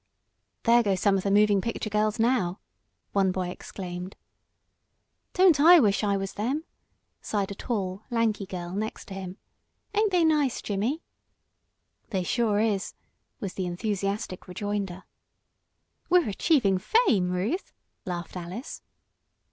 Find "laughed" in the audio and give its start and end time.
18.03-18.35